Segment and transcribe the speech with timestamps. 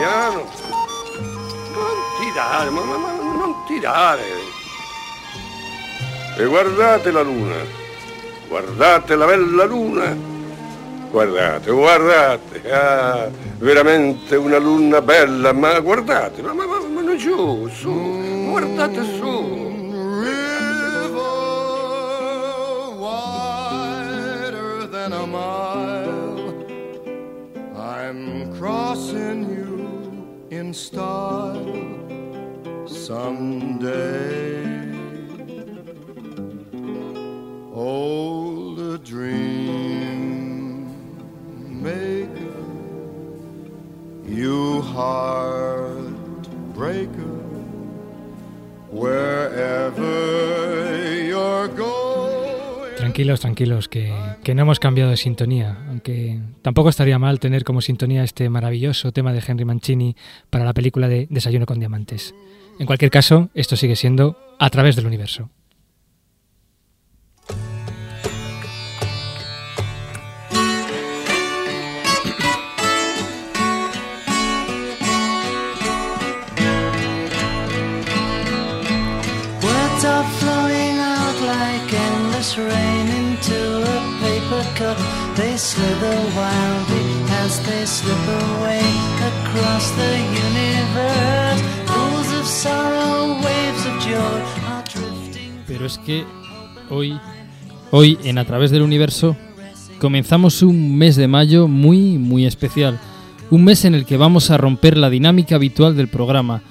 [0.00, 0.48] Piano.
[1.74, 4.22] Non tirare, ma, ma, ma non tirare.
[6.38, 7.56] E guardate la luna.
[8.48, 10.16] Guardate la bella luna.
[11.10, 12.72] Guardate, guardate.
[12.72, 19.19] Ah, veramente una luna bella, ma guardate, ma, ma, ma, ma giù, su, guardate su.
[30.72, 31.74] Style
[32.86, 34.59] someday.
[53.20, 57.82] Tranquilos, tranquilos, que, que, no hemos cambiado de sintonía, aunque tampoco estaría mal tener como
[57.82, 60.16] sintonía este maravilloso tema de Henry Mancini
[60.48, 62.34] para la película de Desayuno con Diamantes.
[62.78, 65.50] En cualquier caso, esto sigue siendo a través del universo.
[87.42, 88.80] As they slip away
[89.30, 90.18] across the
[90.48, 91.30] universe.
[95.66, 96.24] Pero es que
[96.90, 97.18] hoy,
[97.90, 99.36] hoy en A través del universo,
[100.00, 102.98] comenzamos un mes de mayo muy, muy especial.
[103.50, 106.62] Un mes en el que vamos a romper la dinámica habitual del programa.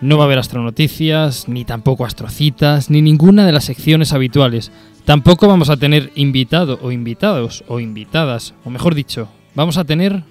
[0.00, 4.72] No va a haber astronoticias, ni tampoco astrocitas, ni ninguna de las secciones habituales.
[5.04, 10.22] Tampoco vamos a tener invitado o invitados o invitadas, o mejor dicho, vamos a tener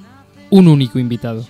[0.50, 1.46] un único invitado.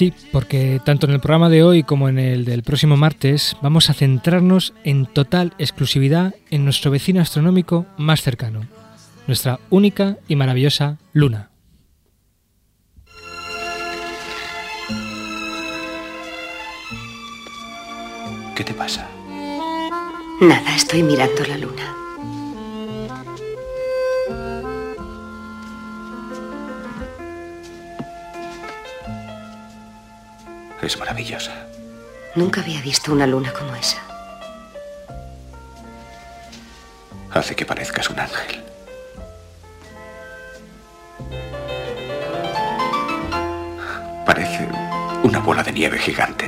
[0.00, 3.90] Sí, porque tanto en el programa de hoy como en el del próximo martes vamos
[3.90, 8.62] a centrarnos en total exclusividad en nuestro vecino astronómico más cercano,
[9.26, 11.50] nuestra única y maravillosa Luna.
[18.56, 19.06] ¿Qué te pasa?
[20.40, 21.99] Nada, estoy mirando la luna.
[30.82, 31.66] Es maravillosa.
[32.34, 33.98] Nunca había visto una luna como esa.
[37.32, 38.64] Hace que parezcas un ángel.
[44.24, 44.68] Parece
[45.22, 46.39] una bola de nieve gigante.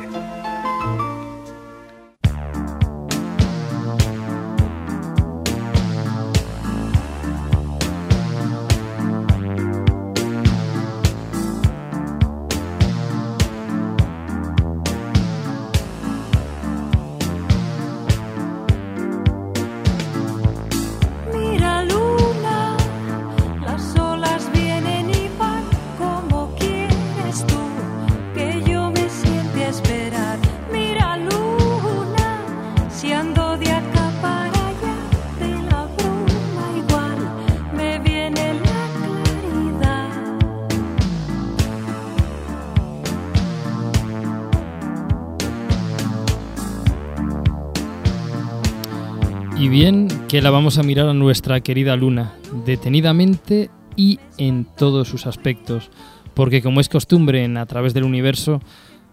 [50.33, 52.33] Que la vamos a mirar a nuestra querida Luna,
[52.65, 55.91] detenidamente y en todos sus aspectos,
[56.33, 58.63] porque como es costumbre en A través del universo,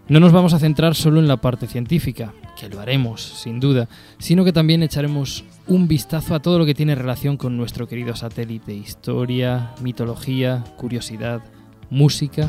[0.08, 3.86] no nos vamos a centrar solo en la parte científica, que lo haremos, sin duda,
[4.18, 8.16] sino que también echaremos un vistazo a todo lo que tiene relación con nuestro querido
[8.16, 11.42] satélite, historia, mitología, curiosidad,
[11.90, 12.48] música.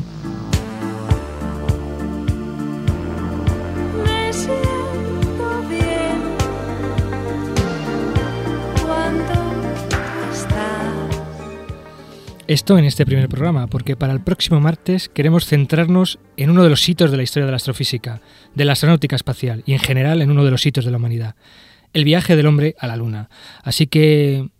[12.52, 16.68] Esto en este primer programa, porque para el próximo martes queremos centrarnos en uno de
[16.68, 18.20] los hitos de la historia de la astrofísica,
[18.54, 21.34] de la astronáutica espacial y en general en uno de los hitos de la humanidad,
[21.94, 23.30] el viaje del hombre a la Luna.
[23.62, 24.50] Así que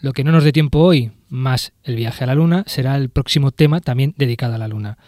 [0.00, 3.08] lo que no nos dé tiempo hoy, más el viaje a la Luna, será el
[3.08, 4.98] próximo tema también dedicado a la Luna.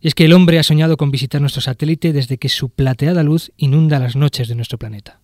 [0.00, 3.22] Y es que el hombre ha soñado con visitar nuestro satélite desde que su plateada
[3.22, 5.20] luz inunda las noches de nuestro planeta.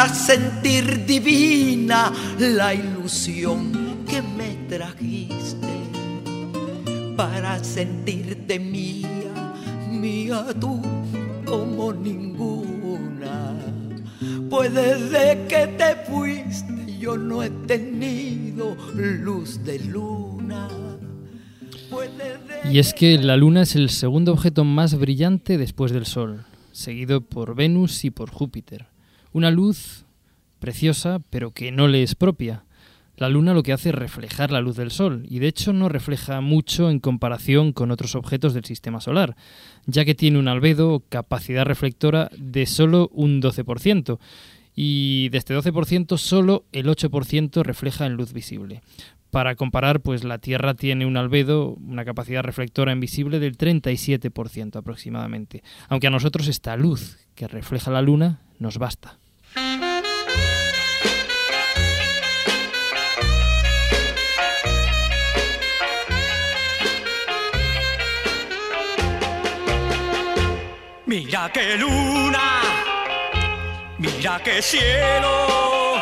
[0.00, 5.68] Para sentir divina la ilusión que me trajiste,
[7.14, 9.52] para sentirte mía,
[9.90, 10.80] mía tú
[11.44, 13.58] como ninguna.
[14.48, 20.66] Pues desde que te fuiste yo no he tenido luz de luna.
[22.72, 27.20] Y es que la Luna es el segundo objeto más brillante después del Sol, seguido
[27.20, 28.89] por Venus y por Júpiter.
[29.32, 30.04] Una luz
[30.58, 32.64] preciosa, pero que no le es propia.
[33.16, 35.90] La Luna lo que hace es reflejar la luz del Sol, y de hecho no
[35.90, 39.36] refleja mucho en comparación con otros objetos del Sistema Solar,
[39.84, 44.18] ya que tiene un albedo o capacidad reflectora de solo un 12%,
[44.74, 48.80] y de este 12% solo el 8% refleja en luz visible.
[49.30, 55.62] Para comparar, pues la Tierra tiene un albedo, una capacidad reflectora invisible del 37% aproximadamente,
[55.88, 59.16] aunque a nosotros esta luz que refleja la Luna nos basta.
[71.06, 72.62] Mira qué luna,
[73.98, 75.96] mira qué cielo.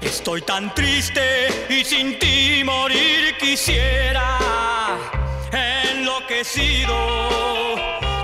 [0.00, 4.38] Estoy tan triste y sin ti morir quisiera.
[5.50, 6.94] Enloquecido,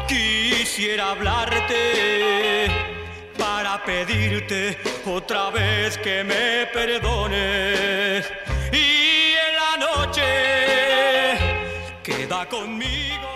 [0.07, 2.88] quisiera hablarte
[3.69, 8.25] para pedirte otra vez que me perdones.
[8.73, 10.23] Y en la noche
[12.03, 13.29] queda conmigo.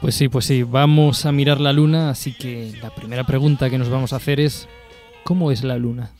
[0.00, 3.78] Pues sí, pues sí, vamos a mirar la Luna, así que la primera pregunta que
[3.78, 4.68] nos vamos a hacer es
[5.24, 6.12] ¿cómo es la Luna?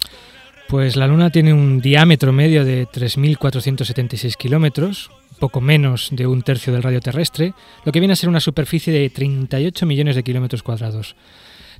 [0.69, 6.73] Pues la Luna tiene un diámetro medio de 3.476 kilómetros, poco menos de un tercio
[6.73, 7.55] del radio terrestre,
[7.85, 11.15] lo que viene a ser una superficie de 38 millones de kilómetros cuadrados.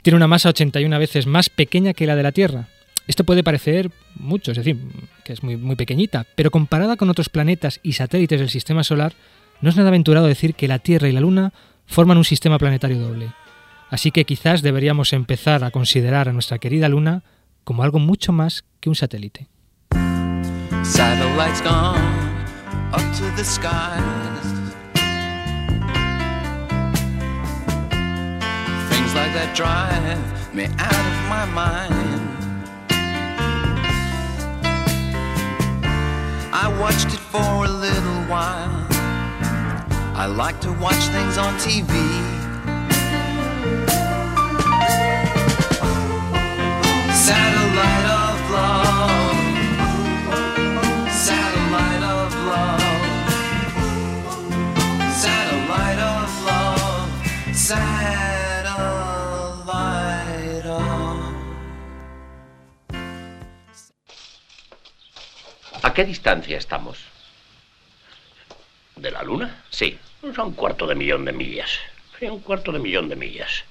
[0.07, 2.69] Tiene una masa 81 veces más pequeña que la de la Tierra.
[3.09, 4.79] Esto puede parecer mucho, es decir,
[5.25, 9.15] que es muy, muy pequeñita, pero comparada con otros planetas y satélites del Sistema Solar,
[9.61, 11.53] no es nada aventurado decir que la Tierra y la Luna
[11.87, 13.33] forman un sistema planetario doble.
[13.91, 17.25] Así que quizás deberíamos empezar a considerar a nuestra querida Luna
[17.65, 19.49] como algo mucho más que un satélite.
[29.37, 31.93] That drive me out of my mind.
[36.55, 38.87] I watched it for a little while.
[40.17, 41.93] I like to watch things on TV.
[47.13, 47.66] Satellite
[65.87, 66.99] ¿A qué distancia estamos?
[68.97, 69.63] ¿De la Luna?
[69.71, 69.97] Sí,
[70.37, 71.79] a un cuarto de millón de millas.
[72.19, 73.63] Sí, un cuarto de millón de millas.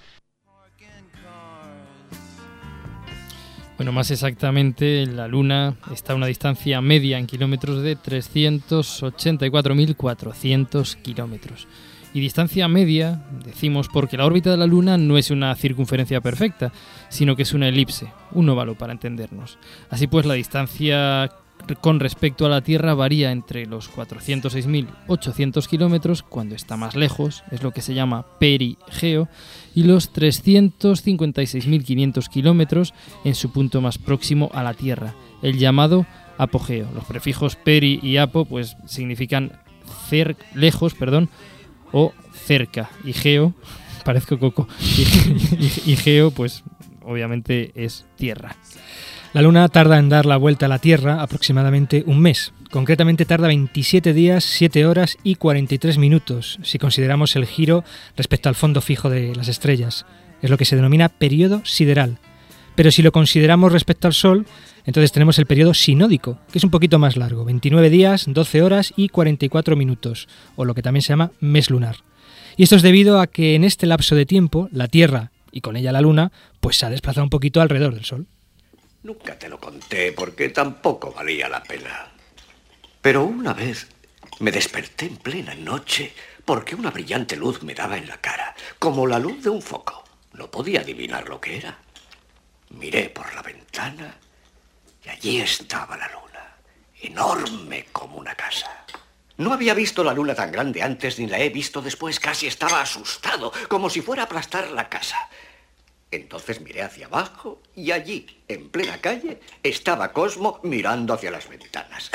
[3.76, 11.68] Bueno, más exactamente, la Luna está a una distancia media en kilómetros de 384.400 kilómetros.
[12.14, 16.72] Y distancia media, decimos, porque la órbita de la Luna no es una circunferencia perfecta,
[17.10, 19.60] sino que es una elipse, un óvalo para entendernos.
[19.90, 21.30] Así pues, la distancia
[21.82, 27.62] con respecto a la Tierra varía entre los 406.800 kilómetros, cuando está más lejos, es
[27.64, 29.28] lo que se llama perigeo,
[29.74, 32.94] y los 356.500 kilómetros
[33.24, 36.06] en su punto más próximo a la Tierra, el llamado
[36.38, 36.90] apogeo.
[36.94, 39.54] Los prefijos peri y apo pues significan
[40.10, 41.30] cer lejos, perdón,
[41.92, 43.54] o cerca, y geo,
[44.06, 46.64] parezco coco, y, geo pues
[47.04, 48.56] obviamente es tierra.
[49.36, 52.54] La Luna tarda en dar la vuelta a la Tierra aproximadamente un mes.
[52.72, 57.84] Concretamente tarda 27 días, 7 horas y 43 minutos, si consideramos el giro
[58.16, 60.06] respecto al fondo fijo de las estrellas.
[60.42, 62.18] Es lo que se denomina periodo sideral.
[62.76, 64.46] Pero si lo consideramos respecto al Sol,
[64.86, 68.94] entonces tenemos el periodo sinódico, que es un poquito más largo, 29 días, 12 horas
[68.96, 71.98] y 44 minutos, o lo que también se llama mes lunar.
[72.56, 75.76] Y esto es debido a que en este lapso de tiempo, la Tierra, y con
[75.76, 78.28] ella la Luna, pues se ha desplazado un poquito alrededor del Sol.
[79.06, 82.08] Nunca te lo conté porque tampoco valía la pena.
[83.04, 83.88] Pero una vez
[84.40, 86.12] me desperté en plena noche
[86.44, 90.04] porque una brillante luz me daba en la cara, como la luz de un foco.
[90.34, 91.78] No podía adivinar lo que era.
[92.72, 94.18] Miré por la ventana
[95.04, 96.56] y allí estaba la luna,
[97.04, 98.88] enorme como una casa.
[99.38, 102.20] No había visto la luna tan grande antes ni la he visto después.
[102.20, 105.30] Casi estaba asustado, como si fuera a aplastar la casa.
[106.16, 112.10] Entonces miré hacia abajo y allí, en plena calle, estaba Cosmo mirando hacia las ventanas.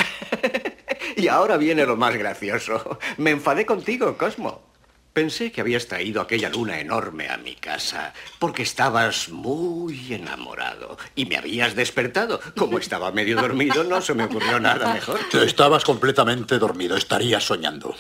[1.17, 2.99] y ahora viene lo más gracioso.
[3.19, 4.71] Me enfadé contigo, Cosmo.
[5.13, 11.27] Pensé que habías traído aquella luna enorme a mi casa porque estabas muy enamorado y
[11.27, 12.41] me habías despertado.
[12.57, 15.21] Como estaba medio dormido, no se me ocurrió nada mejor.
[15.45, 17.95] Estabas completamente dormido, estarías soñando.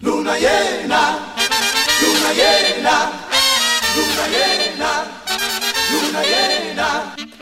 [0.00, 1.34] Luna llena,
[2.02, 3.12] luna llena,
[3.96, 4.90] luna llena,
[5.92, 7.33] luna llena.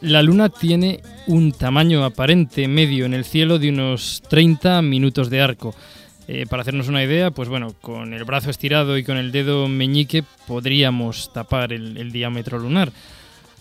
[0.00, 5.42] La luna tiene un tamaño aparente medio en el cielo de unos 30 minutos de
[5.42, 5.74] arco.
[6.26, 9.68] Eh, para hacernos una idea, pues bueno, con el brazo estirado y con el dedo
[9.68, 12.92] meñique podríamos tapar el, el diámetro lunar.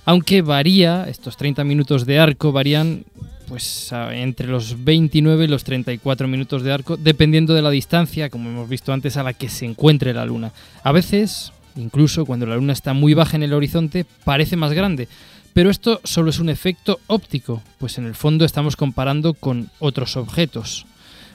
[0.05, 3.03] Aunque varía, estos 30 minutos de arco varían
[3.49, 8.49] pues entre los 29 y los 34 minutos de arco, dependiendo de la distancia, como
[8.49, 10.53] hemos visto antes, a la que se encuentre la luna.
[10.83, 15.07] A veces, incluso cuando la luna está muy baja en el horizonte, parece más grande.
[15.53, 20.15] Pero esto solo es un efecto óptico, pues en el fondo estamos comparando con otros
[20.17, 20.85] objetos.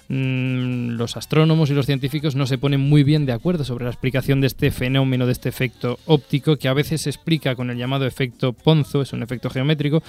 [0.08, 3.90] Mm, los astrónomos y los científicos no se ponen muy bien de acuerdo sobre la
[3.90, 7.78] explicación de este fenómeno, de este efecto óptico, que a veces se explica con el
[7.78, 10.02] llamado efecto Ponzo, es un efecto geométrico,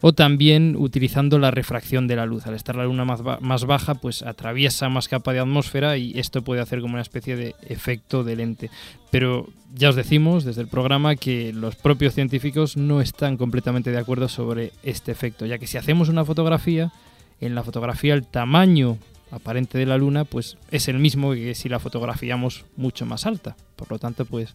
[0.00, 2.46] o también utilizando la refracción de la luz.
[2.46, 6.18] Al estar la luna más, ba- más baja, pues atraviesa más capa de atmósfera y
[6.18, 8.70] esto puede hacer como una especie de efecto de lente.
[9.10, 13.98] Pero ya os decimos desde el programa que los propios científicos no están completamente de
[13.98, 16.92] acuerdo sobre este efecto, ya que si hacemos una fotografía,
[17.40, 18.98] en la fotografía el tamaño
[19.30, 23.56] aparente de la luna pues es el mismo que si la fotografiamos mucho más alta.
[23.76, 24.54] Por lo tanto, pues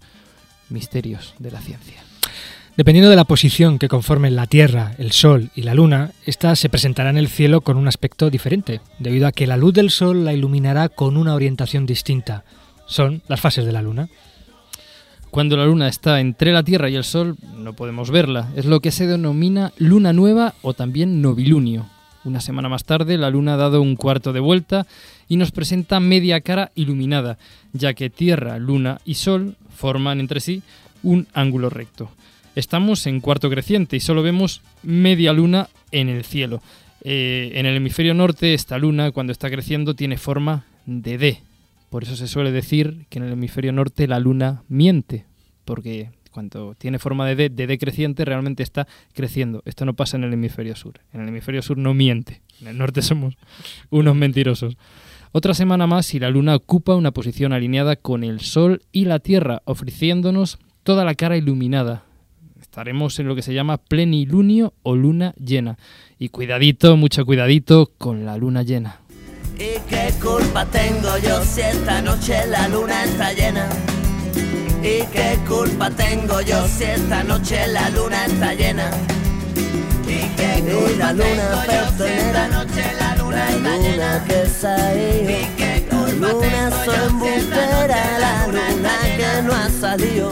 [0.70, 2.04] misterios de la ciencia.
[2.78, 6.68] Dependiendo de la posición que conformen la Tierra, el Sol y la Luna, esta se
[6.68, 10.26] presentará en el cielo con un aspecto diferente, debido a que la luz del Sol
[10.26, 12.44] la iluminará con una orientación distinta.
[12.86, 14.10] Son las fases de la Luna.
[15.32, 18.50] Cuando la luna está entre la Tierra y el Sol, no podemos verla.
[18.58, 21.88] Es lo que se denomina luna nueva o también novilunio.
[22.26, 24.88] Una semana más tarde, la luna ha dado un cuarto de vuelta
[25.28, 27.38] y nos presenta media cara iluminada,
[27.72, 30.64] ya que Tierra, Luna y Sol forman entre sí
[31.04, 32.10] un ángulo recto.
[32.56, 36.64] Estamos en cuarto creciente y solo vemos media luna en el cielo.
[37.04, 41.42] Eh, en el hemisferio norte, esta luna, cuando está creciendo, tiene forma de D.
[41.92, 45.26] Por eso se suele decir que en el hemisferio norte la luna miente,
[45.64, 49.64] porque cuando tiene forma de D, de realmente está creciendo.
[49.64, 51.00] Esto no pasa en el hemisferio sur.
[51.14, 52.42] En el hemisferio sur no miente.
[52.60, 53.38] En el norte somos
[53.90, 54.76] unos mentirosos.
[55.32, 59.20] Otra semana más y la luna ocupa una posición alineada con el sol y la
[59.20, 62.04] tierra, ofreciéndonos toda la cara iluminada.
[62.60, 65.78] Estaremos en lo que se llama plenilunio o luna llena.
[66.20, 69.00] Y cuidadito, mucho cuidadito con la luna llena.
[69.56, 73.70] ¿Y qué culpa tengo yo si esta noche la luna está llena?
[74.82, 78.92] ¿Y qué culpa tengo yo si esta noche la luna está llena?
[80.08, 84.24] ¿Y qué culpa la luna esta noche la luna está llena?
[84.28, 90.32] que es ahí, la luna es embustera, la luna que no ha salido,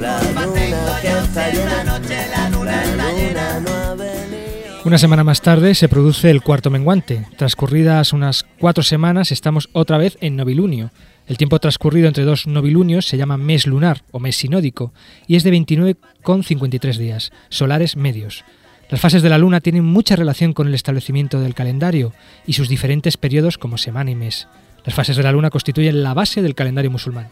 [0.00, 4.38] la luna que está llena, la luna no ha venido.
[4.84, 7.26] Una semana más tarde se produce el cuarto menguante.
[7.36, 10.92] Transcurridas unas cuatro semanas estamos otra vez en novilunio.
[11.28, 14.94] El tiempo transcurrido entre dos novilunios se llama mes lunar o mes sinódico
[15.26, 18.44] y es de 29,53 días, solares medios.
[18.88, 22.14] Las fases de la luna tienen mucha relación con el establecimiento del calendario
[22.46, 24.48] y sus diferentes periodos como semana y mes.
[24.86, 27.28] Las fases de la luna constituyen la base del calendario musulmán.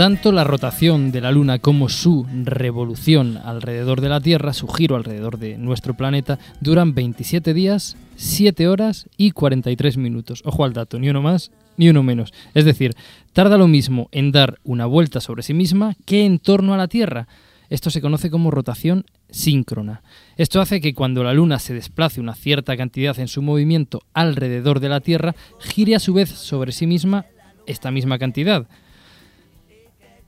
[0.00, 4.96] Tanto la rotación de la Luna como su revolución alrededor de la Tierra, su giro
[4.96, 10.40] alrededor de nuestro planeta, duran 27 días, 7 horas y 43 minutos.
[10.46, 12.32] Ojo al dato, ni uno más ni uno menos.
[12.54, 12.94] Es decir,
[13.34, 16.88] tarda lo mismo en dar una vuelta sobre sí misma que en torno a la
[16.88, 17.28] Tierra.
[17.68, 20.02] Esto se conoce como rotación síncrona.
[20.38, 24.80] Esto hace que cuando la Luna se desplace una cierta cantidad en su movimiento alrededor
[24.80, 27.26] de la Tierra, gire a su vez sobre sí misma
[27.66, 28.66] esta misma cantidad.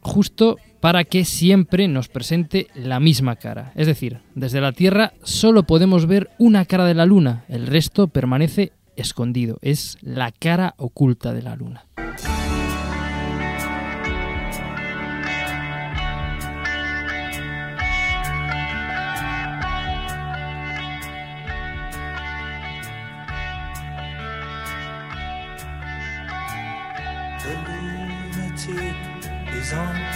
[0.03, 3.73] Justo para que siempre nos presente la misma cara.
[3.77, 8.09] Es decir, desde la Tierra solo podemos ver una cara de la Luna, el resto
[8.09, 11.87] permanece escondido, es la cara oculta de la Luna.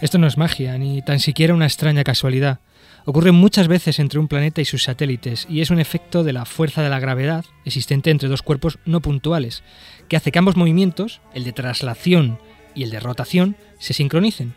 [0.00, 2.60] Esto no es magia, ni tan siquiera una extraña casualidad.
[3.06, 6.44] Ocurre muchas veces entre un planeta y sus satélites, y es un efecto de la
[6.44, 9.62] fuerza de la gravedad existente entre dos cuerpos no puntuales,
[10.08, 12.38] que hace que ambos movimientos, el de traslación
[12.74, 14.54] y el de rotación, se sincronicen.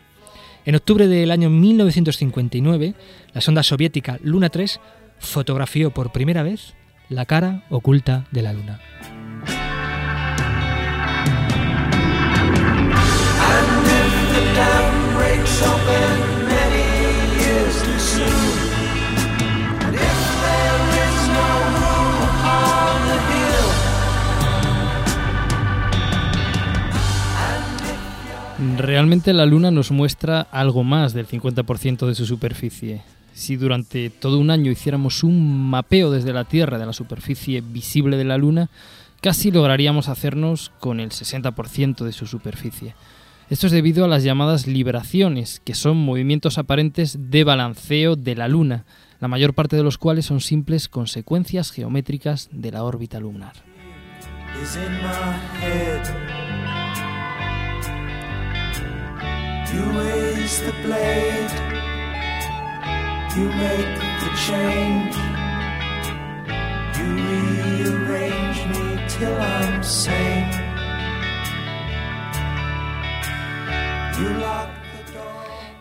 [0.66, 2.94] En octubre del año 1959,
[3.32, 4.78] la sonda soviética Luna 3
[5.18, 6.74] fotografió por primera vez
[7.08, 8.80] la cara oculta de la Luna.
[28.76, 33.02] Realmente la Luna nos muestra algo más del 50% de su superficie.
[33.32, 38.16] Si durante todo un año hiciéramos un mapeo desde la Tierra de la superficie visible
[38.16, 38.68] de la Luna,
[39.20, 42.94] casi lograríamos hacernos con el 60% de su superficie.
[43.50, 48.46] Esto es debido a las llamadas libraciones, que son movimientos aparentes de balanceo de la
[48.46, 48.84] Luna,
[49.18, 53.54] la mayor parte de los cuales son simples consecuencias geométricas de la órbita lunar.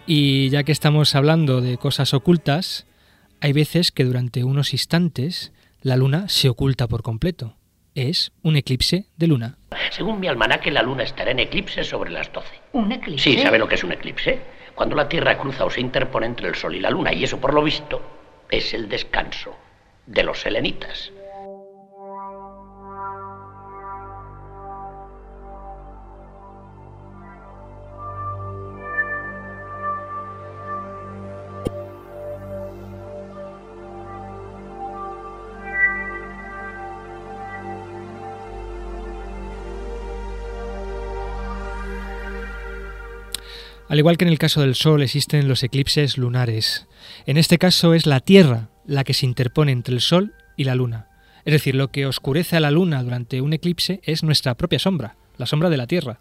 [0.05, 2.87] Y ya que estamos hablando de cosas ocultas,
[3.41, 7.55] hay veces que durante unos instantes la luna se oculta por completo.
[7.95, 9.57] Es un eclipse de luna.
[9.91, 12.47] Según mi almanaque, la luna estará en eclipse sobre las 12.
[12.73, 13.23] ¿Un eclipse?
[13.23, 14.39] Sí, ¿sabe lo que es un eclipse?
[14.73, 17.39] Cuando la Tierra cruza o se interpone entre el Sol y la Luna, y eso,
[17.39, 18.01] por lo visto,
[18.49, 19.55] es el descanso
[20.05, 21.11] de los selenitas.
[43.89, 46.85] Al igual que en el caso del Sol existen los eclipses lunares.
[47.25, 50.75] En este caso es la Tierra la que se interpone entre el Sol y la
[50.75, 51.07] Luna.
[51.43, 55.15] Es decir, lo que oscurece a la Luna durante un eclipse es nuestra propia sombra,
[55.37, 56.19] la sombra de la Tierra.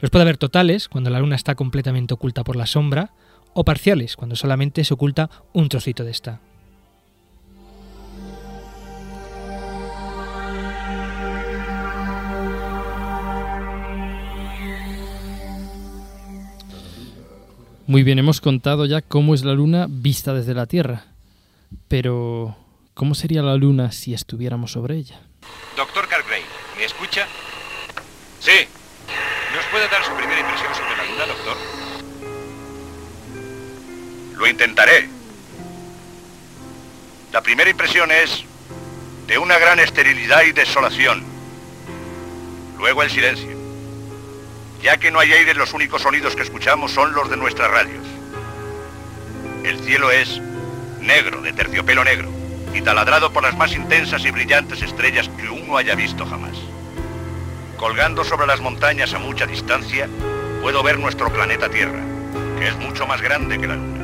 [0.00, 3.12] Los puede haber totales, cuando la Luna está completamente oculta por la sombra,
[3.54, 6.40] o parciales, cuando solamente se oculta un trocito de esta.
[17.92, 21.04] Muy bien, hemos contado ya cómo es la Luna vista desde la Tierra.
[21.88, 22.56] Pero,
[22.94, 25.20] ¿cómo sería la Luna si estuviéramos sobre ella?
[25.76, 26.40] Doctor Cargray,
[26.78, 27.26] ¿me escucha?
[28.40, 28.66] Sí.
[29.54, 31.56] ¿Nos puede dar su primera impresión sobre la luna, doctor?
[34.38, 35.10] Lo intentaré.
[37.30, 38.42] La primera impresión es
[39.26, 41.22] de una gran esterilidad y desolación.
[42.78, 43.51] Luego el silencio.
[44.82, 48.04] Ya que no hay aire, los únicos sonidos que escuchamos son los de nuestras radios.
[49.62, 50.40] El cielo es
[51.00, 52.28] negro, de terciopelo negro,
[52.74, 56.56] y taladrado por las más intensas y brillantes estrellas que uno haya visto jamás.
[57.76, 60.08] Colgando sobre las montañas a mucha distancia,
[60.62, 62.02] puedo ver nuestro planeta Tierra,
[62.58, 64.01] que es mucho más grande que la Luna.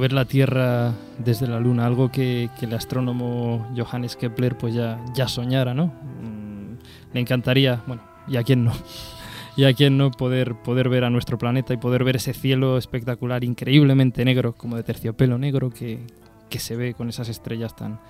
[0.00, 4.98] Ver la Tierra desde la Luna, algo que, que el astrónomo Johannes Kepler pues ya,
[5.14, 5.86] ya soñara, ¿no?
[5.86, 6.78] Mm,
[7.12, 8.72] le encantaría, bueno, y a quién no,
[9.56, 12.78] y a quién no poder, poder ver a nuestro planeta y poder ver ese cielo
[12.78, 16.00] espectacular, increíblemente negro, como de terciopelo negro, que,
[16.48, 18.00] que se ve con esas estrellas tan,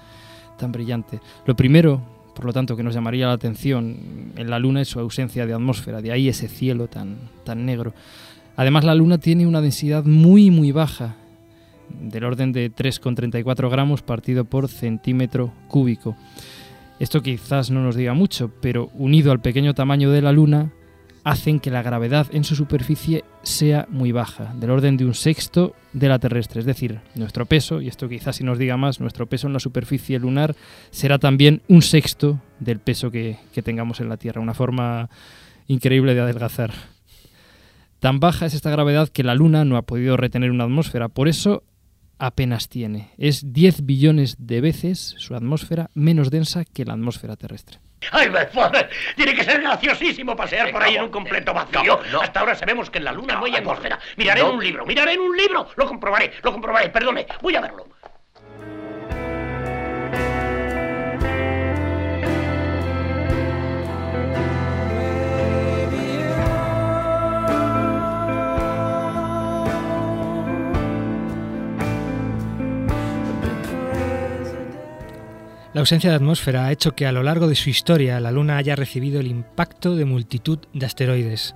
[0.59, 1.21] tan brillantes.
[1.45, 2.01] Lo primero,
[2.37, 5.55] por lo tanto, que nos llamaría la atención en la Luna es su ausencia de
[5.55, 7.95] atmósfera, de ahí ese cielo tan, tan negro.
[8.57, 11.17] Además, la Luna tiene una densidad muy, muy baja,
[12.01, 16.17] del orden de 3,34 gramos partido por centímetro cúbico.
[16.99, 20.71] Esto quizás no nos diga mucho, pero unido al pequeño tamaño de la Luna,
[21.25, 25.75] hacen que la gravedad en su superficie sea muy baja, del orden de un sexto
[25.93, 26.61] de la terrestre.
[26.61, 29.61] Es decir, nuestro peso, y esto quizás si nos diga más, nuestro peso en la
[29.61, 30.55] superficie lunar
[30.91, 34.41] será también un sexto del peso que, que tengamos en la Tierra.
[34.41, 35.11] Una forma
[35.67, 36.73] increíble de adelgazar.
[37.99, 41.09] Tan baja es esta gravedad que la Luna no ha podido retener una atmósfera.
[41.09, 41.63] Por eso
[42.21, 43.11] apenas tiene.
[43.19, 47.81] Es 10 billones de veces su atmósfera menos densa que la atmósfera terrestre.
[48.13, 48.89] ¡Ay, me joder!
[49.17, 52.01] Tiene que ser graciosísimo pasear por ahí en un completo vacío.
[52.23, 53.99] Hasta ahora sabemos que en la luna no hay atmósfera.
[54.17, 55.69] Miraré en un libro, miraré en un libro.
[55.77, 56.89] Lo comprobaré, lo comprobaré.
[56.91, 57.87] Perdone, voy a verlo.
[75.81, 78.59] La ausencia de atmósfera ha hecho que a lo largo de su historia la Luna
[78.59, 81.55] haya recibido el impacto de multitud de asteroides,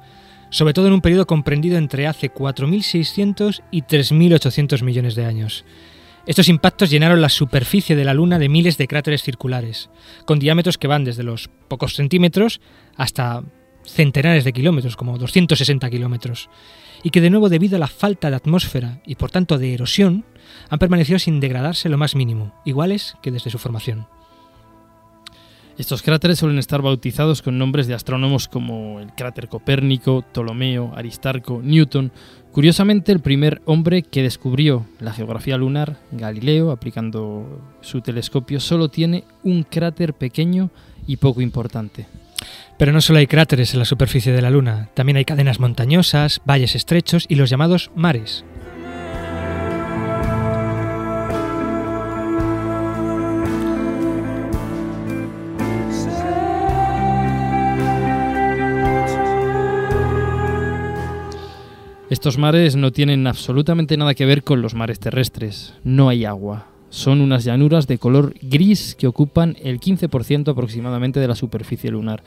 [0.49, 5.67] sobre todo en un periodo comprendido entre hace 4.600 y 3.800 millones de años.
[6.25, 9.91] Estos impactos llenaron la superficie de la Luna de miles de cráteres circulares,
[10.25, 12.63] con diámetros que van desde los pocos centímetros
[12.97, 13.43] hasta
[13.85, 16.49] centenares de kilómetros, como 260 kilómetros,
[17.03, 20.25] y que de nuevo debido a la falta de atmósfera y por tanto de erosión,
[20.71, 24.07] han permanecido sin degradarse lo más mínimo, iguales que desde su formación.
[25.77, 31.61] Estos cráteres suelen estar bautizados con nombres de astrónomos como el cráter Copérnico, Ptolomeo, Aristarco,
[31.65, 32.13] Newton.
[32.53, 39.25] Curiosamente, el primer hombre que descubrió la geografía lunar, Galileo, aplicando su telescopio, solo tiene
[39.43, 40.71] un cráter pequeño
[41.09, 42.07] y poco importante.
[42.79, 46.41] Pero no solo hay cráteres en la superficie de la Luna, también hay cadenas montañosas,
[46.47, 48.45] valles estrechos y los llamados mares.
[62.15, 65.75] Estos mares no tienen absolutamente nada que ver con los mares terrestres.
[65.83, 66.69] No hay agua.
[66.89, 72.23] Son unas llanuras de color gris que ocupan el 15% aproximadamente de la superficie lunar.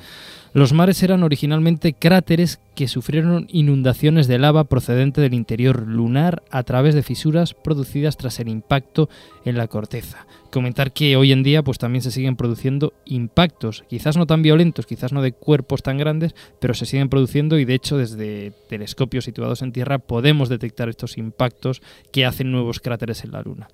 [0.58, 6.64] Los mares eran originalmente cráteres que sufrieron inundaciones de lava procedente del interior lunar a
[6.64, 9.08] través de fisuras producidas tras el impacto
[9.46, 10.26] en la corteza.
[10.52, 14.86] Comentar que hoy en día pues también se siguen produciendo impactos, quizás no tan violentos,
[14.86, 19.26] quizás no de cuerpos tan grandes, pero se siguen produciendo y de hecho desde telescopios
[19.26, 23.68] situados en Tierra podemos detectar estos impactos que hacen nuevos cráteres en la Luna.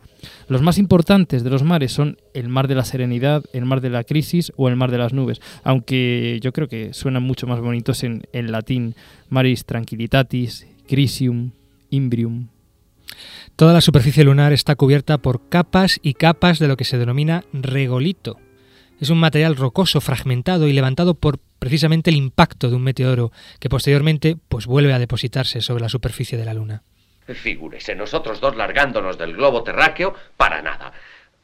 [0.48, 3.90] Los más importantes de los mares son el mar de la Serenidad, el mar de
[3.90, 7.60] la Crisis o el mar de las Nubes, aunque yo creo que suenan mucho más
[7.60, 8.96] bonitos en, en latín,
[9.30, 11.52] Maris Tranquilitatis, Crisium,
[11.90, 12.48] Imbrium.
[13.56, 17.44] Toda la superficie lunar está cubierta por capas y capas de lo que se denomina
[17.54, 18.40] regolito.
[19.00, 23.70] Es un material rocoso fragmentado y levantado por precisamente el impacto de un meteoro que
[23.70, 26.84] posteriormente pues vuelve a depositarse sobre la superficie de la Luna.
[27.28, 30.92] Figúrese, nosotros dos largándonos del globo terráqueo para nada.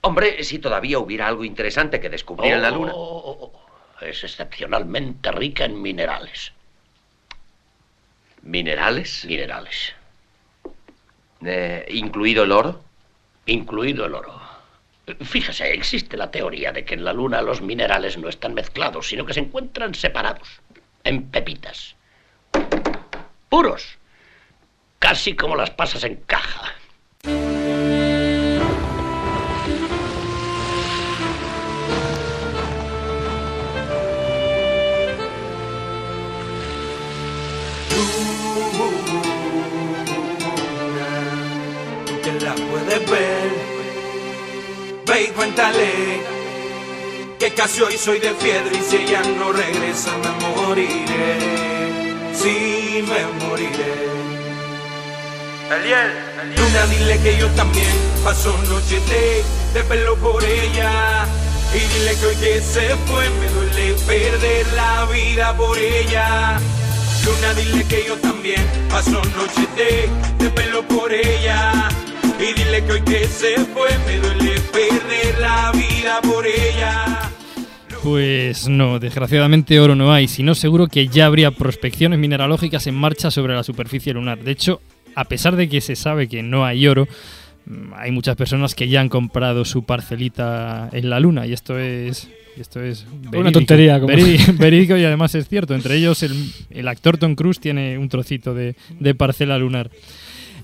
[0.02, 2.92] Hombre, si todavía hubiera algo interesante que descubrir en la Luna.
[2.96, 3.52] Oh,
[4.02, 6.54] Es excepcionalmente rica en minerales.
[8.42, 9.26] ¿Minerales?
[9.26, 9.94] Minerales.
[11.46, 12.84] Eh, ¿Incluido el oro?
[13.46, 14.40] Incluido el oro.
[15.22, 19.26] Fíjese, existe la teoría de que en la Luna los minerales no están mezclados, sino
[19.26, 20.62] que se encuentran separados,
[21.04, 21.96] en pepitas.
[23.50, 23.98] Puros.
[25.00, 26.79] Casi como las pasas en caja.
[42.50, 43.52] La puedes ver.
[45.06, 45.92] Ve y cuéntale
[47.38, 51.32] que casi hoy soy de piedra y si ella no regresa me moriré.
[52.34, 54.10] Sí, me moriré.
[56.58, 61.26] Luna, dile que yo también paso noche de, de pelo por ella.
[61.74, 66.60] Y dile que hoy que se fue me duele perder la vida por ella.
[67.26, 70.10] Luna, dile que yo también paso noche de,
[70.44, 71.90] de pelo por ella.
[72.40, 77.20] Y dile que hoy que se fue me duele perder la vida por ella.
[78.04, 83.30] Pues no, desgraciadamente oro no hay, sino seguro que ya habría prospecciones mineralógicas en marcha
[83.30, 84.40] sobre la superficie lunar.
[84.40, 84.82] De hecho,
[85.16, 87.08] a pesar de que se sabe que no hay oro,
[87.66, 91.78] mm, hay muchas personas que ya han comprado su parcelita en la luna y esto
[91.78, 95.76] es esto es verídico, tontería, como- verí- verídico y además es cierto.
[95.76, 99.90] Entre ellos el, el actor Tom Cruise tiene un trocito de, de parcela lunar.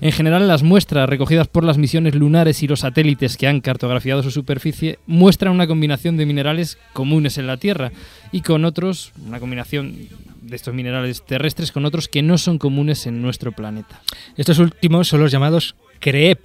[0.00, 4.22] En general, las muestras recogidas por las misiones lunares y los satélites que han cartografiado
[4.22, 7.92] su superficie muestran una combinación de minerales comunes en la Tierra
[8.32, 9.94] y con otros, una combinación
[10.42, 14.00] de estos minerales terrestres con otros que no son comunes en nuestro planeta.
[14.36, 16.40] Estos últimos son los llamados CREP.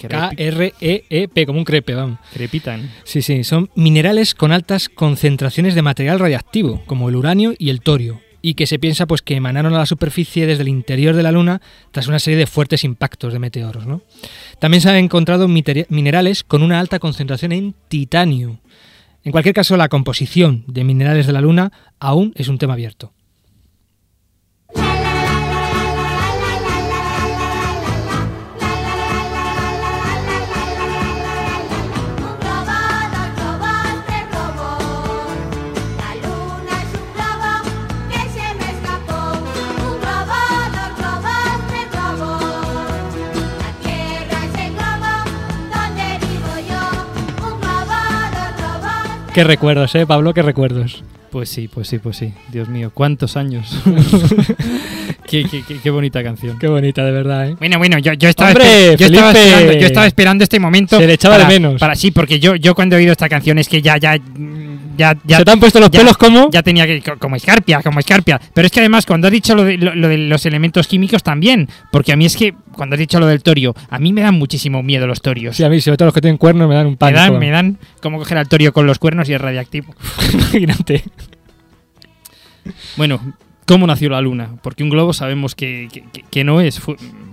[0.00, 2.18] Crep- K-R-E-E-P, como un crepe, vamos.
[2.32, 2.90] Crepitan.
[3.04, 7.80] Sí, sí, son minerales con altas concentraciones de material radiactivo, como el uranio y el
[7.82, 11.22] torio, y que se piensa pues que emanaron a la superficie desde el interior de
[11.22, 13.86] la Luna tras una serie de fuertes impactos de meteoros.
[13.86, 14.02] ¿no?
[14.58, 18.58] También se han encontrado minerales con una alta concentración en titanio.
[19.22, 23.12] En cualquier caso, la composición de minerales de la Luna aún es un tema abierto.
[49.40, 50.34] Qué recuerdos, ¿eh, Pablo?
[50.34, 51.02] Qué recuerdos.
[51.30, 52.34] Pues sí, pues sí, pues sí.
[52.52, 53.74] Dios mío, cuántos años.
[55.26, 56.58] qué, qué- qué- qué bonita canción.
[56.58, 57.56] Qué bonita, de verdad, ¿eh?
[57.58, 60.98] Bueno, bueno, yo, yo estaba, ¡Hombre, yo, estaba esperando, yo estaba esperando este momento.
[60.98, 61.80] Se le echaba de para- menos.
[61.80, 64.18] Para sí, porque yo, yo cuando he oído esta canción es que ya, ya,
[65.00, 65.38] ya, ya.
[65.38, 66.50] ¿Se te han puesto los ya- pelos como?
[66.50, 67.00] Ya tenía que.
[67.00, 68.40] co- Como escarpia, como escarpia.
[68.54, 71.22] Pero es que además, cuando has dicho lo de, lo- lo de los elementos químicos
[71.22, 71.68] también.
[71.90, 74.34] Porque a mí es que, cuando has dicho lo del torio, a mí me dan
[74.34, 75.56] muchísimo miedo los torios.
[75.56, 77.20] Sí, a mí, sobre todo los que tienen cuernos, me dan un me pánico.
[77.20, 79.94] dan, me dan como coger al torio con los cuernos y es radiactivo.
[80.34, 81.02] Imagínate.
[82.96, 83.34] Bueno,
[83.66, 84.56] ¿cómo nació la Luna?
[84.62, 86.80] Porque un globo sabemos que, que- que- que no es.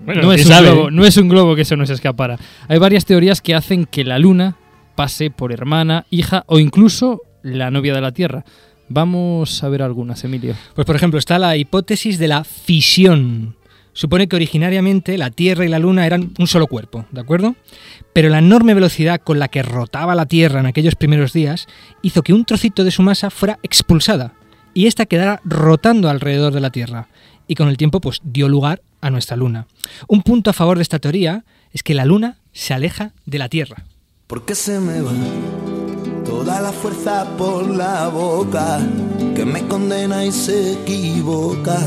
[0.06, 2.38] Bueno, no, es un sabe, globo, no es un globo que eso nos escapara.
[2.68, 4.56] Hay varias teorías que hacen que la Luna
[4.96, 7.22] pase por hermana, hija o incluso
[7.56, 8.46] la novia de la Tierra.
[8.90, 10.56] Vamos a ver algunas, Emilio.
[10.76, 13.56] Pues por ejemplo está la hipótesis de la fisión.
[13.94, 17.56] Supone que originariamente la Tierra y la Luna eran un solo cuerpo, ¿de acuerdo?
[18.14, 21.68] Pero la enorme velocidad con la que rotaba la Tierra en aquellos primeros días
[22.04, 24.36] hizo que un trocito de su masa fuera expulsada
[24.76, 27.08] y ésta quedara rotando alrededor de la Tierra.
[27.48, 29.66] Y con el tiempo pues dio lugar a nuestra Luna.
[30.08, 33.50] Un punto a favor de esta teoría es que la Luna se aleja de la
[33.50, 33.86] Tierra.
[34.28, 35.12] ¿Por qué se me va
[36.28, 38.80] toda la fuerza por la boca
[39.34, 41.78] que me condena y se equivoca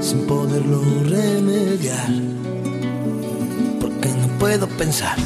[0.00, 2.10] sin poderlo remediar?
[3.80, 5.16] Porque no puedo pensar,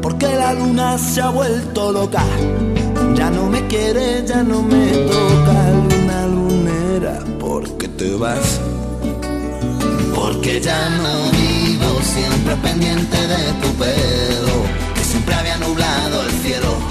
[0.00, 2.24] porque la luna se ha vuelto loca,
[3.14, 5.56] ya no me quiere, ya no me toca,
[5.90, 8.58] luna lunera, ¿por qué te vas?
[10.14, 14.56] Porque ya no vivo siempre pendiente de tu pelo,
[14.94, 16.89] que siempre había nublado el cielo,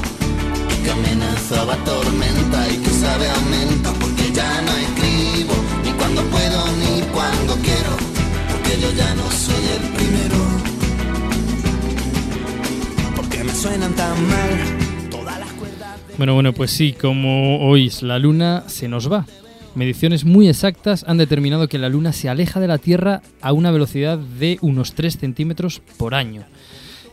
[14.20, 16.18] no.
[16.18, 19.26] Bueno, bueno, pues sí, como oís, la Luna se nos va.
[19.74, 23.72] Mediciones muy exactas han determinado que la Luna se aleja de la Tierra a una
[23.72, 26.44] velocidad de unos 3 centímetros por año.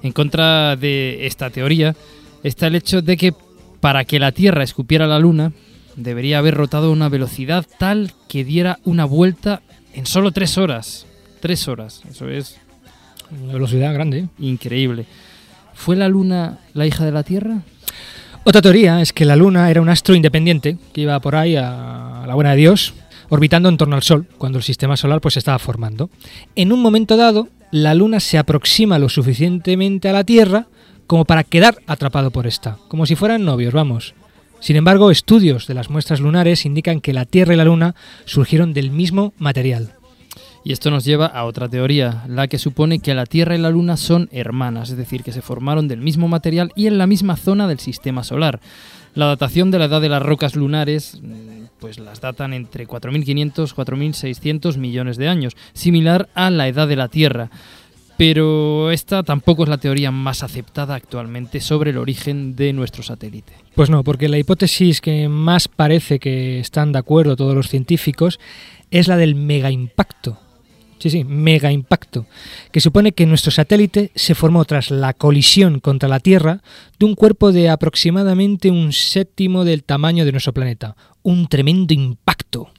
[0.03, 1.97] En contra de esta teoría
[2.43, 3.46] está el hecho de que
[3.87, 5.53] para que la Tierra escupiera la Luna
[5.95, 9.63] debería haber rotado a una velocidad tal que diera una vuelta
[9.95, 11.07] en solo 3 horas.
[11.39, 12.59] 3 horas, eso es
[13.45, 14.19] Una velocidad grande.
[14.19, 14.29] ¿eh?
[14.41, 15.07] increíble.
[15.73, 17.63] ¿Fue la Luna la hija de la Tierra?
[18.43, 22.25] Otra teoría es que la Luna era un astro independiente que iba por ahí a
[22.27, 22.93] la buena de Dios,
[23.29, 26.11] orbitando en torno al Sol, cuando el sistema solar pues se estaba formando.
[26.57, 30.67] En un momento dado, la Luna se aproxima lo suficientemente a la Tierra
[31.07, 34.15] como para quedar atrapado por esta, como si fueran novios, vamos.
[34.61, 38.73] Sin embargo, estudios de las muestras lunares indican que la Tierra y la Luna surgieron
[38.73, 39.93] del mismo material.
[40.65, 43.71] Y esto nos lleva a otra teoría, la que supone que la Tierra y la
[43.71, 47.37] Luna son hermanas, es decir, que se formaron del mismo material y en la misma
[47.37, 48.59] zona del sistema solar.
[49.15, 53.75] La datación de la edad de las rocas lunares, mm, pues las datan entre 4.500
[53.75, 57.51] 4.600 millones de años, similar a la edad de la Tierra.
[58.17, 63.53] Pero esta tampoco es la teoría más aceptada actualmente sobre el origen de nuestro satélite.
[63.75, 68.41] Pues no, porque la hipótesis que más parece que están de acuerdo todos los científicos
[68.91, 70.39] es la del megaimpacto,
[70.99, 72.27] Sí, sí, mega impacto,
[72.73, 76.63] que supone que nuestro satélite se formó tras la colisión contra la Tierra
[76.99, 80.97] de un cuerpo de aproximadamente un séptimo del tamaño de nuestro planeta.
[81.23, 82.71] Un tremendo impacto.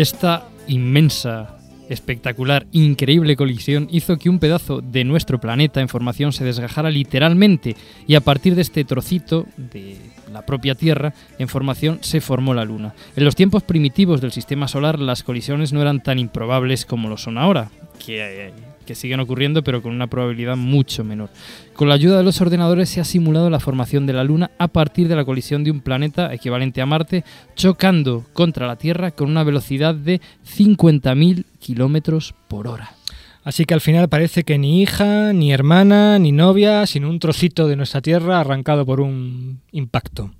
[0.00, 1.58] Esta inmensa,
[1.90, 7.76] espectacular, increíble colisión hizo que un pedazo de nuestro planeta en formación se desgajara literalmente
[8.06, 9.98] y a partir de este trocito de
[10.32, 12.94] la propia Tierra en formación se formó la Luna.
[13.14, 17.18] En los tiempos primitivos del sistema solar las colisiones no eran tan improbables como lo
[17.18, 17.70] son ahora,
[18.08, 18.54] eh,
[18.86, 21.30] que siguen ocurriendo pero con una probabilidad mucho menor.
[21.74, 24.68] Con la ayuda de los ordenadores se ha simulado la formación de la Luna a
[24.68, 27.24] partir de la colisión de un planeta equivalente a Marte
[27.56, 32.94] chocando contra la Tierra con una velocidad de 50.000 kilómetros por hora.
[33.42, 37.68] Así que al final parece que ni hija, ni hermana, ni novia, sino un trocito
[37.68, 40.30] de nuestra Tierra arrancado por un impacto.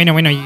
[0.00, 0.40] Bueno, bueno, y,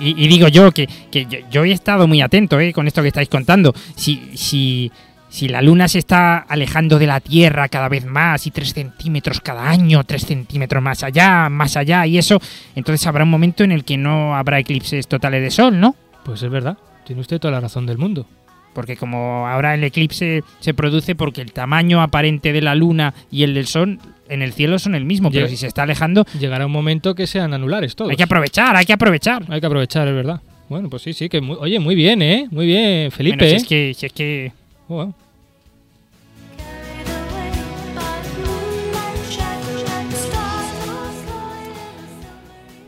[0.00, 3.08] y- digo yo que, que yo, yo he estado muy atento eh, con esto que
[3.08, 3.74] estáis contando.
[3.96, 4.90] Si, si,
[5.28, 9.42] si la luna se está alejando de la Tierra cada vez más y 3 centímetros
[9.42, 12.40] cada año, 3 centímetros más allá, más allá y eso,
[12.74, 15.94] entonces habrá un momento en el que no habrá eclipses totales de sol, ¿no?
[16.24, 18.26] Pues es verdad, tiene usted toda la razón del mundo.
[18.74, 23.44] Porque como ahora el eclipse se produce porque el tamaño aparente de la luna y
[23.44, 23.98] el del sol
[24.28, 27.14] en el cielo son el mismo, pero Llega- si se está alejando, Llegará un momento
[27.14, 28.10] que sean anulares todos.
[28.10, 29.44] hay que aprovechar, hay que aprovechar.
[29.48, 30.40] Hay que aprovechar, es verdad.
[30.68, 32.48] Bueno, pues sí, sí, que muy- oye, muy bien, ¿eh?
[32.50, 33.36] Muy bien, Felipe.
[33.36, 34.52] Bueno, si es que, si es que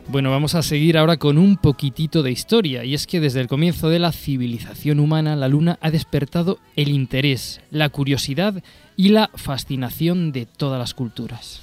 [0.09, 3.49] Bueno, vamos a seguir ahora con un poquitito de historia, y es que desde el
[3.49, 8.63] comienzo de la civilización humana la Luna ha despertado el interés, la curiosidad
[8.95, 11.61] y la fascinación de todas las culturas.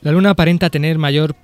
[0.00, 1.34] La luna aparenta tener mayor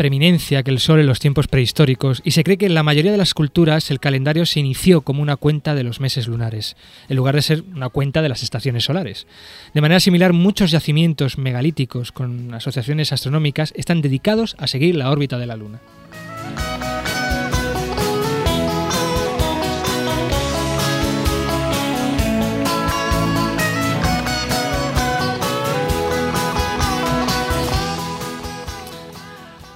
[0.00, 3.12] preeminencia que el Sol en los tiempos prehistóricos y se cree que en la mayoría
[3.12, 6.74] de las culturas el calendario se inició como una cuenta de los meses lunares,
[7.10, 9.26] en lugar de ser una cuenta de las estaciones solares.
[9.74, 15.36] De manera similar, muchos yacimientos megalíticos con asociaciones astronómicas están dedicados a seguir la órbita
[15.36, 15.80] de la Luna.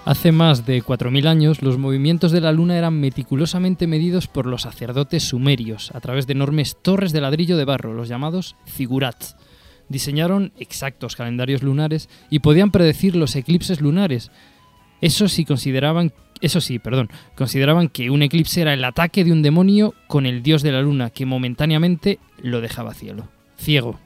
[0.05, 4.63] Hace más de 4.000 años, los movimientos de la Luna eran meticulosamente medidos por los
[4.63, 9.35] sacerdotes sumerios a través de enormes torres de ladrillo de barro, los llamados zigurats.
[9.89, 14.31] Diseñaron exactos calendarios lunares y podían predecir los eclipses lunares.
[15.01, 19.41] Eso sí consideraban, eso sí, perdón, consideraban que un eclipse era el ataque de un
[19.41, 23.99] demonio con el dios de la luna que momentáneamente lo dejaba cielo, ciego.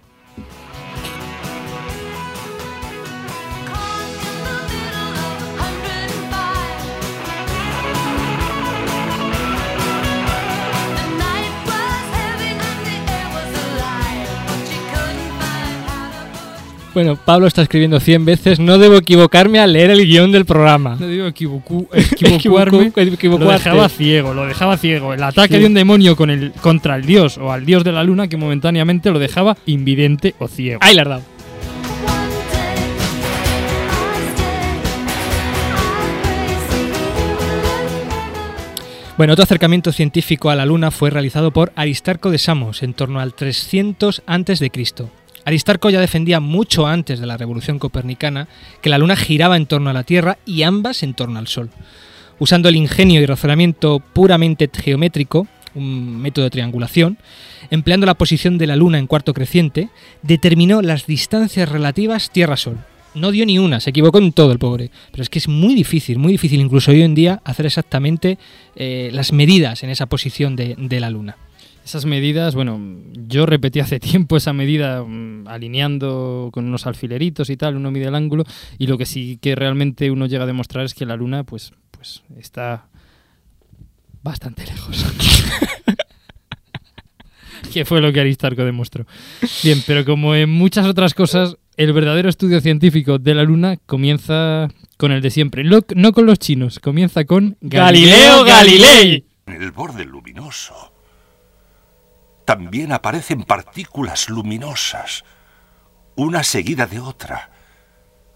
[16.95, 20.97] Bueno, Pablo está escribiendo 100 veces, no debo equivocarme al leer el guion del programa.
[20.99, 21.87] No digo equivocu-
[22.21, 22.91] equivocarme,
[23.39, 25.15] lo dejaba ciego, lo dejaba ciego.
[25.15, 25.61] El ataque Sí.
[25.61, 28.37] de un demonio con el, contra el dios o al dios de la luna que
[28.37, 30.81] momentáneamente lo dejaba invidente o ciego.
[30.83, 31.23] Ahí la has dado.
[39.17, 43.19] Bueno, otro acercamiento científico a la Luna fue realizado por Aristarco de Samos en torno
[43.19, 44.71] al 300 a.C.
[45.49, 48.49] Aristarco ya defendía mucho antes de la revolución copernicana
[48.83, 51.71] que la Luna giraba en torno a la Tierra y ambas en torno al Sol.
[52.39, 57.17] Usando el ingenio y razonamiento puramente geométrico, un método de triangulación,
[57.71, 59.89] empleando la posición de la Luna en cuarto creciente,
[60.21, 62.85] determinó las distancias relativas Tierra-Sol.
[63.15, 64.91] No dio ni una, se equivocó en todo el pobre.
[65.13, 68.37] Pero es que es muy difícil, muy difícil incluso hoy en día hacer exactamente
[68.77, 71.39] eh, las medidas en esa posición de, de la Luna.
[71.89, 72.79] Esas medidas, bueno,
[73.15, 78.09] yo repetí hace tiempo esa medida mm, alineando con unos alfileritos y tal, uno mide
[78.09, 78.45] el ángulo
[78.77, 81.73] y lo que sí que realmente uno llega a demostrar es que la luna pues
[81.91, 82.89] pues está
[84.23, 85.07] bastante lejos.
[87.73, 89.07] que fue lo que Aristarco demostró.
[89.65, 94.69] Bien, pero como en muchas otras cosas, el verdadero estudio científico de la luna comienza
[94.99, 99.25] con el de siempre, Lo- no con los chinos, comienza con Galileo Galilei.
[99.47, 100.93] En el borde luminoso
[102.49, 105.23] también aparecen partículas luminosas,
[106.17, 107.51] una seguida de otra,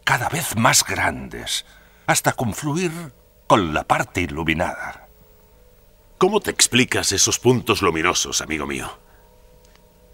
[0.05, 1.65] cada vez más grandes,
[2.07, 2.93] hasta confluir
[3.47, 5.09] con la parte iluminada.
[6.19, 8.99] ¿Cómo te explicas esos puntos luminosos, amigo mío?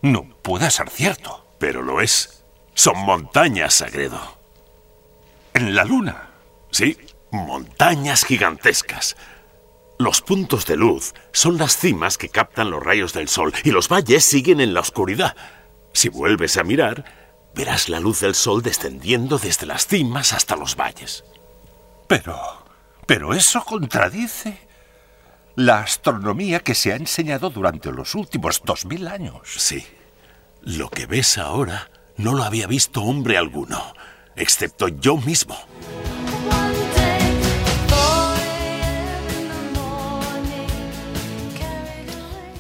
[0.01, 1.57] No puede ser cierto.
[1.59, 2.45] Pero lo es.
[2.75, 4.39] Son montañas, Sagredo.
[5.55, 6.31] ¿En la luna?
[6.71, 6.97] Sí,
[7.33, 9.17] montañas gigantescas.
[9.99, 13.89] Los puntos de luz son las cimas que captan los rayos del sol y los
[13.89, 15.35] valles siguen en la oscuridad.
[15.93, 17.05] Si vuelves a mirar,
[17.53, 21.25] verás la luz del sol descendiendo desde las cimas hasta los valles.
[22.07, 22.39] Pero,
[23.07, 24.69] pero eso contradice
[25.57, 29.41] la astronomía que se ha enseñado durante los últimos dos mil años.
[29.57, 29.85] Sí.
[30.63, 33.95] Lo que ves ahora no lo había visto hombre alguno,
[34.37, 35.59] excepto yo mismo.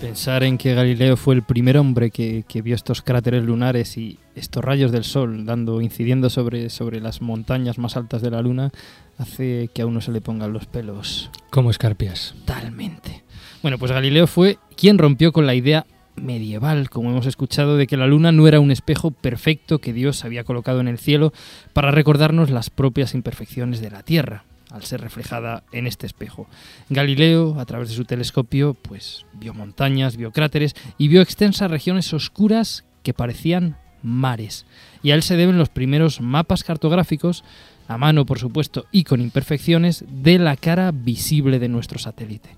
[0.00, 4.18] Pensar en que Galileo fue el primer hombre que, que vio estos cráteres lunares y
[4.36, 8.70] estos rayos del sol dando, incidiendo sobre, sobre las montañas más altas de la luna,
[9.18, 11.30] hace que a uno se le pongan los pelos.
[11.50, 12.34] Como escarpias.
[12.46, 13.24] Totalmente.
[13.60, 15.84] Bueno, pues Galileo fue quien rompió con la idea
[16.14, 20.24] medieval, como hemos escuchado, de que la luna no era un espejo perfecto que Dios
[20.24, 21.32] había colocado en el cielo
[21.72, 26.46] para recordarnos las propias imperfecciones de la Tierra, al ser reflejada en este espejo.
[26.88, 32.12] Galileo, a través de su telescopio, pues vio montañas, vio cráteres y vio extensas regiones
[32.12, 34.66] oscuras que parecían mares.
[35.02, 37.44] Y a él se deben los primeros mapas cartográficos,
[37.88, 42.50] a mano por supuesto y con imperfecciones, de la cara visible de nuestro satélite.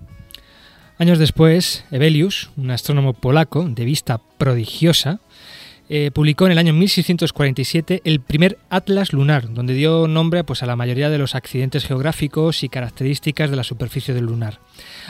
[0.97, 5.19] Años después, Evelius, un astrónomo polaco de vista prodigiosa,
[5.93, 10.65] eh, publicó en el año 1647 el primer Atlas lunar, donde dio nombre pues, a
[10.65, 14.61] la mayoría de los accidentes geográficos y características de la superficie del lunar.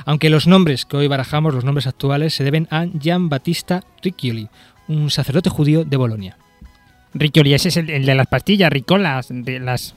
[0.05, 4.49] Aunque los nombres que hoy barajamos, los nombres actuales, se deben a Gian Battista Riccioli,
[4.87, 6.37] un sacerdote judío de Bolonia.
[7.13, 9.93] Riccioli, ese es el, el de las pastillas, ricolas, de las...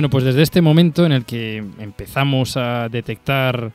[0.00, 3.70] Bueno, pues desde este momento en el que empezamos a detectar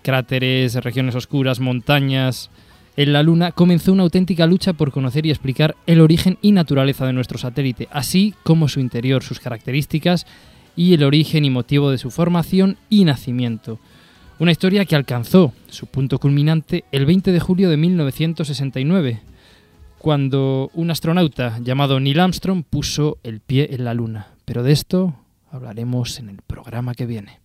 [0.00, 2.48] cráteres, regiones oscuras, montañas
[2.96, 7.04] en la Luna, comenzó una auténtica lucha por conocer y explicar el origen y naturaleza
[7.04, 10.26] de nuestro satélite, así como su interior, sus características
[10.74, 13.78] y el origen y motivo de su formación y nacimiento.
[14.38, 19.20] Una historia que alcanzó su punto culminante el 20 de julio de 1969,
[19.98, 24.28] cuando un astronauta llamado Neil Armstrong puso el pie en la Luna.
[24.46, 25.14] Pero de esto
[25.52, 27.40] hablaremos en el programa que viene.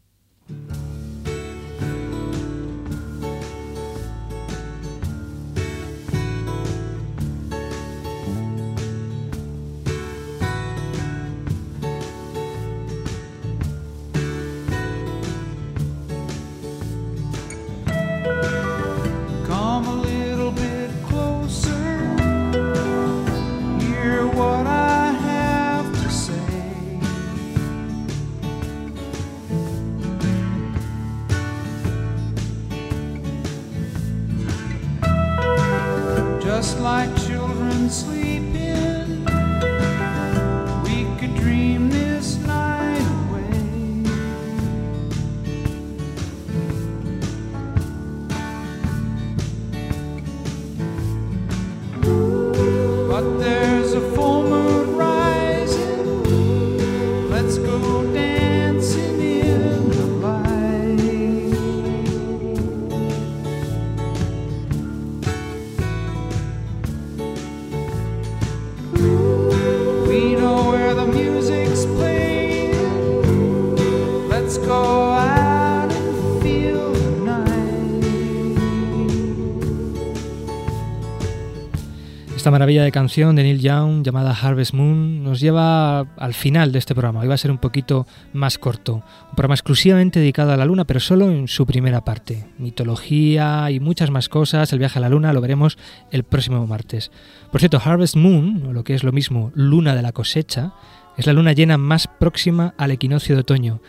[82.48, 86.80] Esta maravilla de canción de Neil Young llamada Harvest Moon nos lleva al final de
[86.80, 87.20] este programa.
[87.20, 89.04] Hoy va a ser un poquito más corto.
[89.32, 92.48] Un programa exclusivamente dedicado a la Luna, pero solo en su primera parte.
[92.58, 94.72] Mitología y muchas más cosas.
[94.72, 95.78] El viaje a la Luna lo veremos
[96.10, 97.12] el próximo martes.
[97.52, 100.72] Por cierto, Harvest Moon, o lo que es lo mismo, Luna de la cosecha,
[101.18, 103.82] es la luna llena más próxima al equinoccio de otoño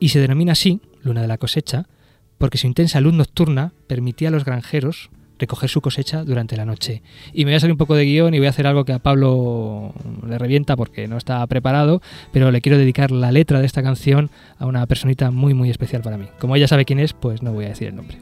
[0.00, 1.86] y se denomina así, Luna de la cosecha,
[2.38, 7.02] porque su intensa luz nocturna permitía a los granjeros recoger su cosecha durante la noche.
[7.32, 8.92] Y me voy a salir un poco de guion y voy a hacer algo que
[8.92, 9.92] a Pablo
[10.26, 14.30] le revienta porque no está preparado, pero le quiero dedicar la letra de esta canción
[14.58, 16.26] a una personita muy muy especial para mí.
[16.38, 18.18] Como ella sabe quién es, pues no voy a decir el nombre.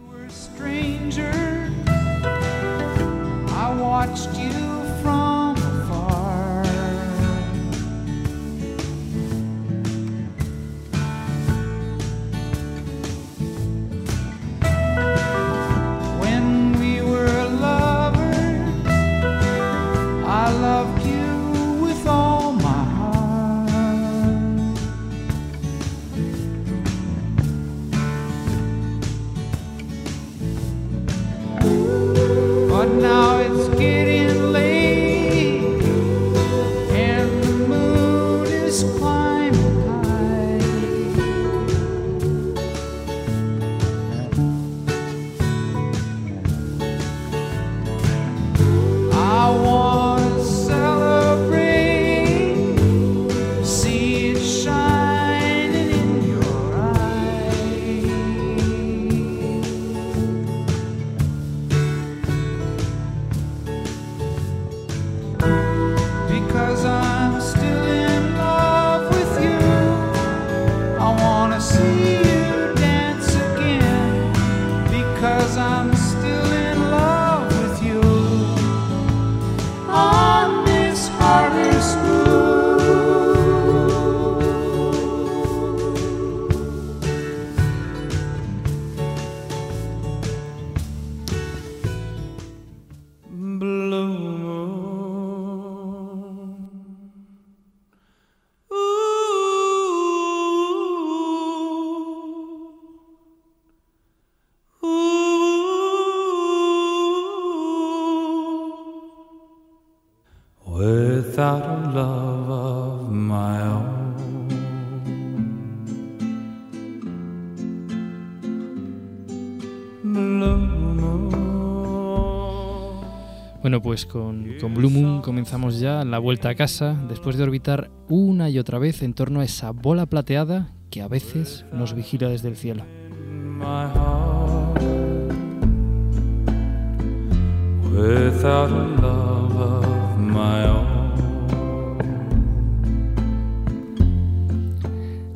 [124.15, 128.61] Con, con Blue Moon comenzamos ya la vuelta a casa después de orbitar una y
[128.61, 132.57] otra vez en torno a esa bola plateada que a veces nos vigila desde el
[132.57, 132.85] cielo.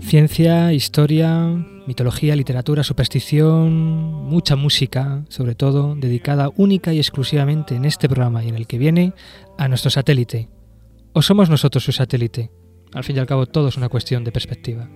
[0.00, 1.48] Ciencia, historia,
[1.88, 8.48] mitología, literatura, superstición, mucha música, sobre todo dedicada única y exclusivamente en este programa y
[8.48, 9.14] en el que viene
[9.56, 10.48] a nuestro satélite.
[11.12, 12.50] ¿O somos nosotros su satélite?
[12.92, 14.88] Al fin y al cabo todo es una cuestión de perspectiva.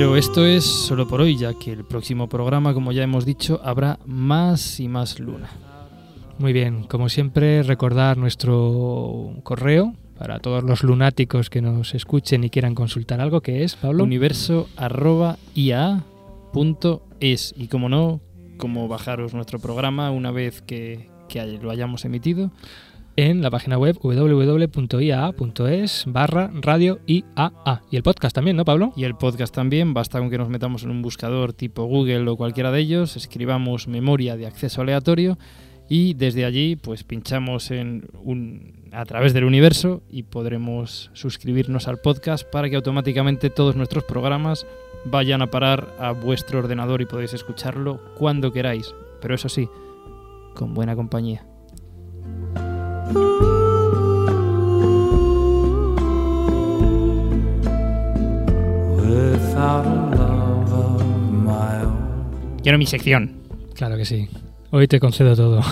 [0.00, 3.60] Pero esto es solo por hoy, ya que el próximo programa, como ya hemos dicho,
[3.62, 5.50] habrá más y más luna.
[6.38, 12.48] Muy bien, como siempre, recordar nuestro correo para todos los lunáticos que nos escuchen y
[12.48, 14.02] quieran consultar algo, que es, Pablo.
[14.02, 16.02] Universo arroba ia
[16.50, 17.52] punto es.
[17.54, 18.22] Y como no,
[18.56, 21.10] como bajaros nuestro programa una vez que,
[21.60, 22.52] lo hayamos emitido.
[23.16, 27.82] En la página web www.iaa.es barra radio IAA.
[27.90, 28.92] Y el podcast también, ¿no, Pablo?
[28.96, 32.36] Y el podcast también, basta con que nos metamos en un buscador tipo Google o
[32.36, 35.38] cualquiera de ellos, escribamos memoria de acceso aleatorio
[35.90, 41.98] y desde allí pues pinchamos en un, a través del universo y podremos suscribirnos al
[41.98, 44.66] podcast para que automáticamente todos nuestros programas
[45.04, 49.68] vayan a parar a vuestro ordenador y podéis escucharlo cuando queráis, pero eso sí,
[50.54, 51.44] con buena compañía.
[62.62, 63.36] Quiero mi sección.
[63.74, 64.28] Claro que sí.
[64.70, 65.62] Hoy te concedo todo.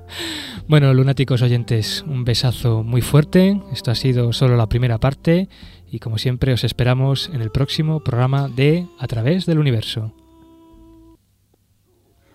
[0.68, 3.60] bueno, lunáticos oyentes, un besazo muy fuerte.
[3.72, 5.48] Esto ha sido solo la primera parte
[5.90, 10.14] y como siempre os esperamos en el próximo programa de A través del universo.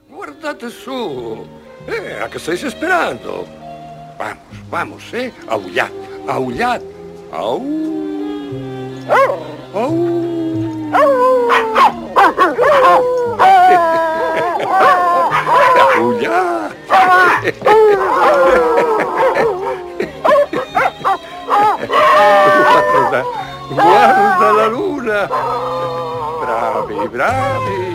[0.10, 1.46] Guardate su.
[1.88, 3.46] Eh, ¿A qué estáis esperando?
[4.20, 5.32] Vamos, vamos, eh.
[5.48, 5.92] Aullad,
[6.28, 6.82] aullad.
[7.32, 7.62] Au.
[9.76, 10.16] Aullad.
[22.72, 23.24] Guarda,
[23.70, 25.28] guarda la luna.
[26.40, 27.95] Bravi, bravi.